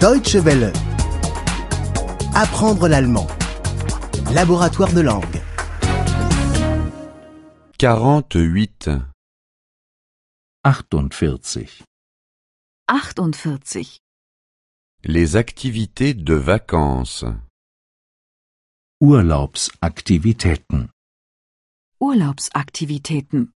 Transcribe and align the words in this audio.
Deutsche 0.00 0.36
Welle. 0.36 0.74
Apprendre 2.34 2.86
l'allemand. 2.86 3.26
Laboratoire 4.34 4.92
de 4.92 5.00
langue. 5.00 5.40
48. 7.78 8.90
48. 10.62 11.82
48. 12.86 14.00
Les 15.04 15.36
activités 15.36 16.12
de 16.12 16.34
vacances. 16.34 17.24
Urlaubsaktivitäten. 19.00 20.90
Urlaubsaktivitäten. 22.02 23.48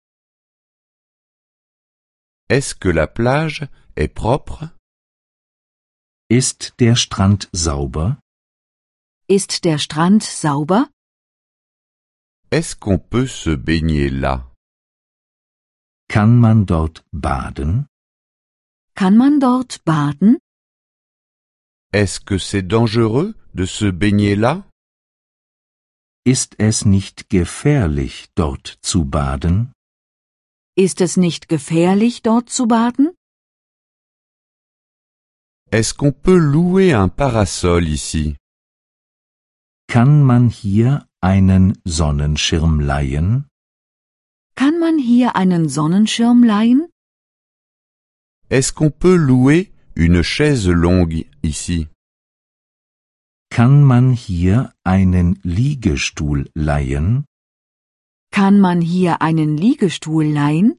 Est-ce 2.49 2.73
que 2.73 2.87
la 2.87 3.07
plage 3.07 3.67
est 3.97 4.07
propre? 4.07 4.70
Ist 6.31 6.75
der 6.79 6.95
Strand 6.95 7.49
sauber? 7.53 8.19
Ist 9.27 9.65
der 9.65 9.79
Strand 9.79 10.21
sauber? 10.21 10.88
Est-ce 12.52 12.75
qu'on 12.75 12.99
peut 12.99 13.25
se 13.25 13.55
baigner 13.55 14.09
là 14.09 14.52
Kann 16.07 16.39
man 16.39 16.67
dort 16.67 17.03
baden? 17.11 17.88
Kann 18.93 19.17
man 19.17 19.39
dort 19.39 19.83
baden? 19.85 20.38
Est-ce 21.91 22.19
que 22.19 22.38
c'est 22.38 22.61
dangereux 22.67 23.33
de 23.55 23.66
se 23.66 23.89
baigner 23.91 24.35
là 24.35 24.69
Ist 26.27 26.59
es 26.59 26.85
nicht 26.85 27.31
gefährlich, 27.31 28.30
dort 28.35 28.77
zu 28.83 29.03
baden? 29.05 29.73
Ist 30.77 31.02
es 31.02 31.17
nicht 31.17 31.49
gefährlich, 31.49 32.21
dort 32.21 32.52
zu 32.52 32.67
baden? 32.67 33.16
Est-ce 35.72 35.94
qu'on 35.94 36.12
peut 36.12 36.38
louer 36.38 36.94
un 36.94 37.09
parasol 37.09 37.88
ici 37.88 38.36
Kann 39.88 40.23
man 40.23 40.50
hier 40.50 41.06
einen 41.22 41.78
Sonnenschirm 41.86 42.80
leihen? 42.80 43.45
Kann 44.56 44.80
man 44.80 44.98
hier 44.98 45.36
einen 45.36 45.70
Sonnenschirm 45.70 46.44
leihen? 46.44 46.89
Est-ce 48.50 48.73
qu'on 48.73 48.89
peut 48.89 49.16
louer 49.16 49.67
une 49.95 50.23
chaise 50.23 50.67
longue 50.67 51.28
ici 51.44 51.88
Kann 53.52 53.83
man 53.83 54.11
hier 54.11 54.73
einen 54.83 55.39
Liegestuhl 55.44 56.50
leihen? 56.56 57.26
Kann 58.31 58.59
man 58.59 58.81
hier 58.81 59.22
einen 59.22 59.56
Liegestuhl 59.56 60.26
leihen? 60.26 60.78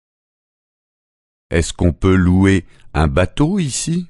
Est-ce 1.48 1.74
qu'on 1.74 1.92
peut 1.92 2.16
louer 2.16 2.64
un 2.92 3.06
bateau 3.06 3.60
ici 3.60 4.09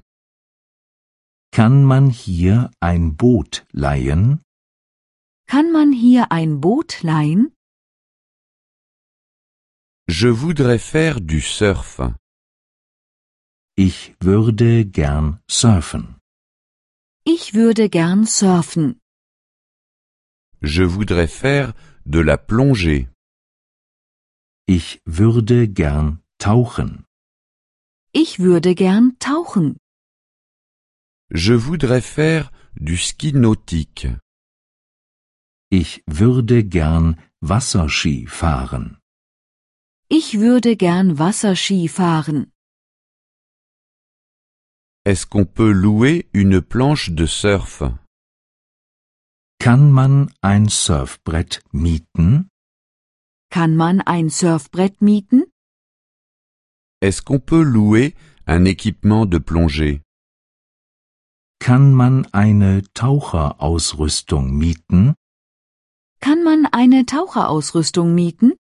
Kann 1.53 1.85
man 1.85 2.11
hier 2.11 2.71
ein 2.81 3.17
Boot 3.17 3.67
leihen? 3.73 4.41
Kann 5.47 5.73
man 5.73 5.93
hier 5.93 6.31
ein 6.31 6.61
Boot 6.61 7.03
leihen? 7.03 7.53
Je 10.09 10.31
voudrais 10.31 10.79
faire 10.79 11.21
du 11.21 11.41
surf. 11.41 12.01
Ich 13.77 14.15
würde 14.21 14.85
gern 14.85 15.41
surfen. 15.49 16.21
Ich 17.25 17.55
würde 17.55 17.89
gern 17.89 18.27
surfen. 18.27 19.01
Je 20.63 20.85
voudrais 20.85 21.29
faire 21.29 21.75
de 22.05 22.21
la 22.21 22.37
plongée. 22.37 23.09
Ich 24.67 25.01
würde 25.05 25.69
gern 25.69 26.23
tauchen. 26.39 27.05
Ich 28.13 28.39
würde 28.39 28.75
gern 28.75 29.17
tauchen. 29.19 29.79
Je 31.33 31.55
voudrais 31.55 32.01
faire 32.01 32.51
du 32.75 32.97
ski 32.97 33.33
nautique. 33.33 34.09
Ich 35.71 36.03
würde 36.09 36.65
gern 36.65 37.17
Wasserski 37.41 38.27
fahren. 38.27 38.99
Ich 40.09 40.41
würde 40.41 40.77
gern 40.77 41.19
Wasserski 41.19 41.87
fahren. 41.89 42.51
Est-ce 45.05 45.25
qu'on 45.25 45.47
peut 45.47 45.71
louer 45.71 46.29
une 46.35 46.61
planche 46.61 47.11
de 47.11 47.27
surf 47.27 47.85
Kann 49.61 49.93
man 49.93 50.33
ein 50.43 50.69
Surfbrett 50.69 51.63
mieten? 51.73 52.49
Kann 53.51 53.77
man 53.77 54.01
ein 54.01 54.31
Surfbrett 54.31 55.01
mieten? 55.01 55.45
Est-ce 57.01 57.23
qu'on 57.23 57.39
peut 57.39 57.63
louer 57.63 58.15
un 58.47 58.65
équipement 58.65 59.27
de 59.27 59.39
plongée 59.39 60.03
Kann 61.71 61.95
man 61.95 62.27
eine 62.33 62.83
Taucherausrüstung 62.95 64.59
mieten? 64.59 65.15
Kann 66.21 66.43
man 66.43 66.67
eine 66.67 67.07
Taucherausrüstung 67.07 68.13
mieten? 68.13 68.55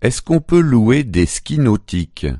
Est-ce 0.00 0.22
qu'on 0.22 0.40
peut 0.40 0.60
louer 0.60 1.02
des 1.02 1.26
skis 1.26 1.58
nautiques 1.58 2.38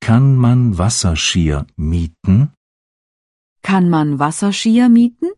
Kann 0.00 0.34
man 0.34 0.78
Wasserskier 0.78 1.64
mieten? 1.76 2.52
Kann 3.62 3.88
man 3.88 4.18
Wasserskier 4.18 4.88
mieten? 4.88 5.30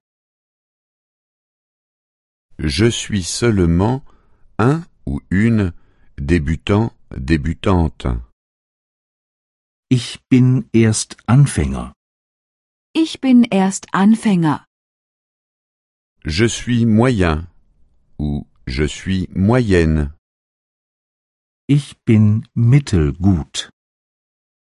Je 2.56 2.91
suis 2.91 3.25
seulement 3.25 4.00
un 4.56 4.87
ou 5.05 5.21
une 5.28 5.75
débutant, 6.16 6.94
débutante. 7.10 8.22
Ich 9.91 10.19
bin 10.31 10.65
erst 10.72 11.19
Anfänger. 11.26 11.96
Ich 12.99 13.21
bin 13.21 13.45
erst 13.45 13.93
Anfänger. 13.93 14.65
Je 16.25 16.49
suis 16.49 16.87
moyen 16.87 17.47
ou 18.19 18.47
je 18.67 18.87
suis 18.89 19.29
moyenne. 19.34 20.15
Ich 21.69 21.99
bin 22.06 22.49
mittelgut. 22.55 23.69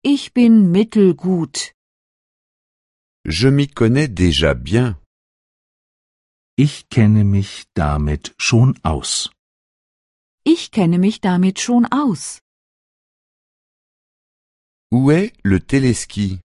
Ich 0.03 0.33
bin 0.33 0.71
mittelgut. 0.73 1.71
Je 3.23 3.47
m'y 3.49 3.69
connais 3.69 4.09
déjà 4.09 4.53
bien. 4.53 4.97
Ich 6.57 6.89
kenne 6.89 7.23
mich 7.23 7.63
damit 7.75 8.35
schon 8.37 8.77
aus. 8.83 9.31
Ich 10.43 10.71
kenne 10.71 10.99
mich 10.99 11.21
damit 11.21 11.61
schon 11.61 11.85
aus. 11.85 12.41
Où 14.91 15.11
est 15.11 15.31
le 15.43 15.61
téléski 15.61 16.41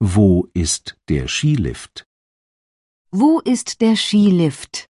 Wo 0.00 0.48
ist 0.54 0.96
der 1.08 1.26
Skilift? 1.26 2.06
Wo 3.10 3.40
ist 3.40 3.80
der 3.80 3.96
Skilift? 3.96 4.86